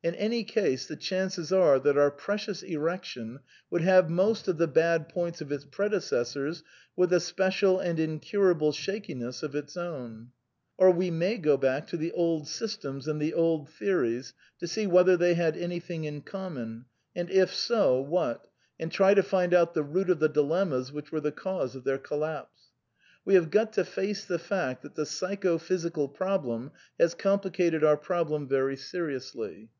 [0.00, 4.68] In any case, the chances are that our precious erection would have most of the
[4.68, 6.62] bad points of its predecessors
[6.94, 10.30] with a spe cial and incurable shakiness of its own.
[10.76, 14.34] Or we may go back to the old systems and the old theo \f ries,
[14.60, 16.84] to see whether they had anything in common,
[17.16, 18.46] and if (3 so what,
[18.78, 21.74] and try to find out the root of the dilemmas which ^~ were the cause
[21.74, 22.70] of their collapse.
[23.24, 24.32] We have gQt^ toJ[aceiha.
[24.34, 25.10] f act that til ft
[25.40, 26.70] pfly^^j^ Qphy siGal problem
[27.00, 29.70] has complicated our problem very seriously.